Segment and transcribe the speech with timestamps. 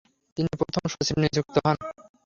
[0.37, 1.77] তিনি প্রথম সচিব নিযুক্ত হন।